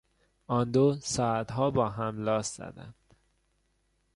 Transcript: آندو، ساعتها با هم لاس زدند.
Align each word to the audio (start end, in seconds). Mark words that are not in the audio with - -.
آندو، 0.47 0.97
ساعتها 1.01 1.71
با 1.71 1.89
هم 1.89 2.19
لاس 2.23 2.57
زدند. 2.57 2.95